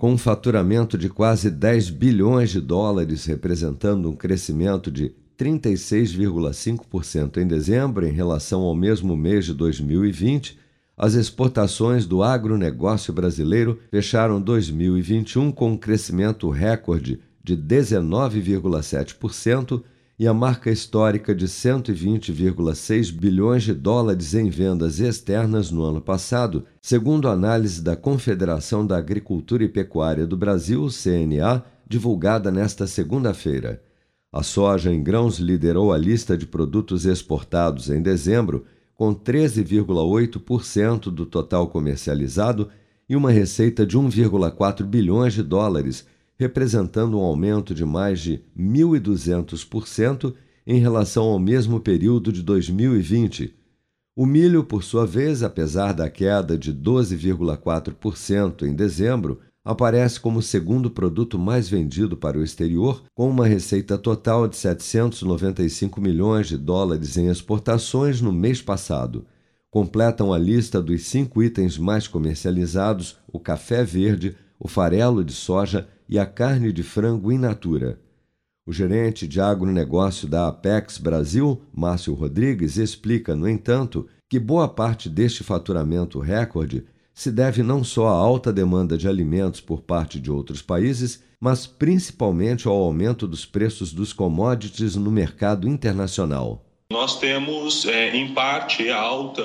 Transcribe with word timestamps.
Com 0.00 0.12
um 0.12 0.18
faturamento 0.18 0.96
de 0.96 1.08
quase 1.08 1.50
10 1.50 1.90
bilhões 1.90 2.50
de 2.50 2.60
dólares, 2.60 3.24
representando 3.24 4.08
um 4.08 4.14
crescimento 4.14 4.92
de 4.92 5.12
36,5% 5.36 7.38
em 7.38 7.48
dezembro 7.48 8.06
em 8.06 8.12
relação 8.12 8.60
ao 8.60 8.76
mesmo 8.76 9.16
mês 9.16 9.46
de 9.46 9.54
2020, 9.54 10.56
as 10.96 11.14
exportações 11.14 12.06
do 12.06 12.22
agronegócio 12.22 13.12
brasileiro 13.12 13.80
fecharam 13.90 14.40
2021 14.40 15.50
com 15.50 15.72
um 15.72 15.76
crescimento 15.76 16.48
recorde 16.48 17.18
de 17.42 17.56
19,7% 17.56 19.82
e 20.18 20.26
a 20.26 20.34
marca 20.34 20.68
histórica 20.68 21.32
de 21.32 21.46
120,6 21.46 23.12
bilhões 23.12 23.62
de 23.62 23.72
dólares 23.72 24.34
em 24.34 24.50
vendas 24.50 24.98
externas 24.98 25.70
no 25.70 25.84
ano 25.84 26.00
passado, 26.00 26.64
segundo 26.82 27.28
a 27.28 27.32
análise 27.32 27.80
da 27.80 27.94
Confederação 27.94 28.84
da 28.84 28.96
Agricultura 28.96 29.62
e 29.62 29.68
Pecuária 29.68 30.26
do 30.26 30.36
Brasil, 30.36 30.88
CNA, 30.88 31.64
divulgada 31.86 32.50
nesta 32.50 32.84
segunda-feira. 32.86 33.80
A 34.32 34.42
soja 34.42 34.92
em 34.92 35.00
grãos 35.02 35.38
liderou 35.38 35.92
a 35.92 35.96
lista 35.96 36.36
de 36.36 36.46
produtos 36.46 37.06
exportados 37.06 37.88
em 37.88 38.02
dezembro, 38.02 38.64
com 38.96 39.14
13,8% 39.14 41.10
do 41.12 41.24
total 41.24 41.68
comercializado 41.68 42.68
e 43.08 43.14
uma 43.14 43.30
receita 43.30 43.86
de 43.86 43.96
1,4 43.96 44.82
bilhões 44.82 45.32
de 45.32 45.44
dólares 45.44 46.04
representando 46.38 47.18
um 47.18 47.22
aumento 47.22 47.74
de 47.74 47.84
mais 47.84 48.20
de 48.20 48.40
1.200% 48.56 50.34
em 50.66 50.78
relação 50.78 51.24
ao 51.24 51.38
mesmo 51.38 51.80
período 51.80 52.30
de 52.32 52.42
2020. 52.42 53.54
O 54.14 54.26
milho, 54.26 54.64
por 54.64 54.82
sua 54.82 55.06
vez, 55.06 55.42
apesar 55.42 55.92
da 55.92 56.10
queda 56.10 56.58
de 56.58 56.72
12,4% 56.72 58.62
em 58.62 58.74
dezembro, 58.74 59.40
aparece 59.64 60.18
como 60.18 60.38
o 60.38 60.42
segundo 60.42 60.90
produto 60.90 61.38
mais 61.38 61.68
vendido 61.68 62.16
para 62.16 62.38
o 62.38 62.42
exterior, 62.42 63.02
com 63.14 63.28
uma 63.28 63.46
receita 63.46 63.98
total 63.98 64.48
de 64.48 64.56
795 64.56 66.00
milhões 66.00 66.48
de 66.48 66.56
dólares 66.56 67.16
em 67.16 67.28
exportações 67.28 68.20
no 68.20 68.32
mês 68.32 68.62
passado. 68.62 69.26
Completam 69.70 70.32
a 70.32 70.38
lista 70.38 70.80
dos 70.80 71.04
cinco 71.06 71.42
itens 71.42 71.76
mais 71.76 72.08
comercializados 72.08 73.18
o 73.30 73.38
café 73.38 73.84
verde, 73.84 74.34
o 74.58 74.68
farelo 74.68 75.24
de 75.24 75.32
soja 75.32 75.88
e 76.08 76.18
a 76.18 76.26
carne 76.26 76.72
de 76.72 76.82
frango 76.82 77.30
in 77.30 77.38
natura. 77.38 78.00
O 78.66 78.72
gerente 78.72 79.26
de 79.26 79.40
agronegócio 79.40 80.28
da 80.28 80.48
Apex 80.48 80.98
Brasil, 80.98 81.62
Márcio 81.72 82.12
Rodrigues, 82.14 82.76
explica, 82.76 83.34
no 83.34 83.48
entanto, 83.48 84.06
que 84.28 84.38
boa 84.38 84.68
parte 84.68 85.08
deste 85.08 85.42
faturamento 85.42 86.18
recorde 86.18 86.84
se 87.14 87.32
deve 87.32 87.62
não 87.62 87.82
só 87.82 88.08
à 88.08 88.12
alta 88.12 88.52
demanda 88.52 88.96
de 88.96 89.08
alimentos 89.08 89.60
por 89.60 89.80
parte 89.80 90.20
de 90.20 90.30
outros 90.30 90.62
países, 90.62 91.22
mas 91.40 91.66
principalmente 91.66 92.68
ao 92.68 92.76
aumento 92.76 93.26
dos 93.26 93.46
preços 93.46 93.92
dos 93.92 94.12
commodities 94.12 94.96
no 94.96 95.10
mercado 95.10 95.66
internacional. 95.68 96.67
Nós 96.90 97.18
temos, 97.18 97.84
é, 97.84 98.16
em 98.16 98.28
parte, 98.32 98.88
a 98.88 98.98
alta, 98.98 99.42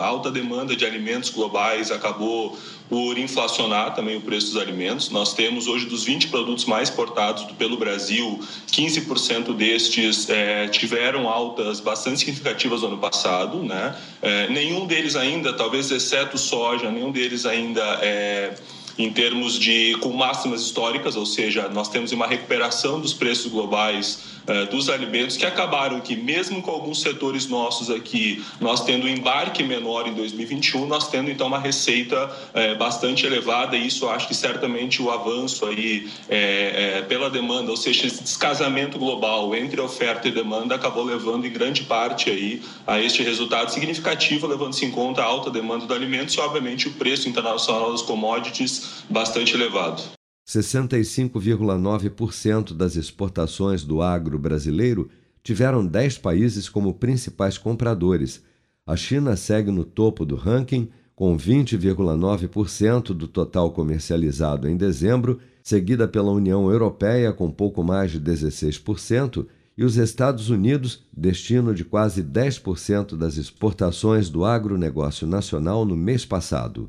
alta 0.00 0.32
demanda 0.32 0.74
de 0.74 0.84
alimentos 0.84 1.30
globais 1.30 1.92
acabou 1.92 2.58
por 2.88 3.16
inflacionar 3.16 3.94
também 3.94 4.16
o 4.16 4.20
preço 4.20 4.48
dos 4.48 4.60
alimentos. 4.60 5.08
Nós 5.10 5.32
temos 5.32 5.68
hoje 5.68 5.86
dos 5.86 6.02
20 6.02 6.26
produtos 6.26 6.64
mais 6.64 6.88
exportados 6.88 7.44
pelo 7.52 7.76
Brasil, 7.76 8.40
15% 8.66 9.54
destes 9.54 10.28
é, 10.28 10.66
tiveram 10.66 11.28
altas 11.28 11.78
bastante 11.78 12.18
significativas 12.18 12.82
no 12.82 12.88
ano 12.88 12.98
passado. 12.98 13.62
Né? 13.62 13.96
É, 14.20 14.48
nenhum 14.48 14.88
deles 14.88 15.14
ainda, 15.14 15.52
talvez 15.52 15.88
exceto 15.92 16.36
soja, 16.36 16.90
nenhum 16.90 17.12
deles 17.12 17.46
ainda 17.46 18.00
é 18.02 18.56
em 18.98 19.10
termos 19.10 19.58
de 19.58 19.96
com 20.00 20.12
máximas 20.12 20.62
históricas, 20.62 21.16
ou 21.16 21.26
seja, 21.26 21.68
nós 21.68 21.88
temos 21.88 22.12
uma 22.12 22.26
recuperação 22.26 23.00
dos 23.00 23.12
preços 23.12 23.50
globais 23.50 24.36
uh, 24.46 24.70
dos 24.70 24.88
alimentos 24.88 25.36
que 25.36 25.44
acabaram 25.44 26.00
que 26.00 26.16
mesmo 26.16 26.62
com 26.62 26.70
alguns 26.70 27.02
setores 27.02 27.46
nossos 27.46 27.90
aqui, 27.90 28.42
nós 28.60 28.84
tendo 28.84 29.06
um 29.06 29.08
embarque 29.08 29.62
menor 29.62 30.08
em 30.08 30.14
2021, 30.14 30.86
nós 30.86 31.08
tendo 31.08 31.30
então 31.30 31.46
uma 31.46 31.58
receita 31.58 32.26
uh, 32.26 32.78
bastante 32.78 33.26
elevada 33.26 33.76
e 33.76 33.86
isso 33.86 34.08
acho 34.08 34.28
que 34.28 34.34
certamente 34.34 35.02
o 35.02 35.10
avanço 35.10 35.66
aí 35.66 36.08
uh, 36.24 37.06
pela 37.06 37.28
demanda, 37.28 37.70
ou 37.70 37.76
seja, 37.76 38.06
esse 38.06 38.22
descasamento 38.22 38.98
global 38.98 39.54
entre 39.54 39.80
oferta 39.80 40.28
e 40.28 40.30
demanda 40.30 40.74
acabou 40.74 41.04
levando 41.04 41.46
em 41.46 41.50
grande 41.50 41.82
parte 41.82 42.30
aí 42.30 42.62
a 42.86 42.98
este 42.98 43.22
resultado 43.22 43.70
significativo, 43.70 44.46
levando-se 44.46 44.86
em 44.86 44.90
conta 44.90 45.20
a 45.20 45.24
alta 45.24 45.50
demanda 45.50 45.86
de 45.86 45.92
alimentos 45.92 46.34
e 46.34 46.40
obviamente 46.40 46.88
o 46.88 46.92
preço 46.92 47.28
internacional 47.28 47.92
dos 47.92 48.02
commodities 48.02 48.85
bastante 49.10 49.54
elevado. 49.54 50.16
65,9% 50.46 52.72
das 52.72 52.96
exportações 52.96 53.82
do 53.82 54.00
agro 54.00 54.38
brasileiro 54.38 55.10
tiveram 55.42 55.84
10 55.86 56.16
países 56.18 56.68
como 56.68 56.94
principais 56.94 57.58
compradores. 57.58 58.44
A 58.86 58.94
China 58.96 59.34
segue 59.36 59.70
no 59.70 59.84
topo 59.84 60.24
do 60.24 60.36
ranking, 60.36 60.88
com 61.14 61.36
20,9% 61.36 63.14
do 63.14 63.26
total 63.26 63.72
comercializado 63.72 64.68
em 64.68 64.76
dezembro, 64.76 65.40
seguida 65.62 66.06
pela 66.06 66.30
União 66.30 66.70
Europeia, 66.70 67.32
com 67.32 67.50
pouco 67.50 67.82
mais 67.82 68.12
de 68.12 68.20
16%, 68.20 69.46
e 69.76 69.84
os 69.84 69.96
Estados 69.96 70.48
Unidos, 70.48 71.02
destino 71.14 71.74
de 71.74 71.84
quase 71.84 72.22
10% 72.22 73.16
das 73.16 73.36
exportações 73.36 74.30
do 74.30 74.44
agronegócio 74.44 75.26
nacional 75.26 75.84
no 75.84 75.96
mês 75.96 76.24
passado. 76.24 76.88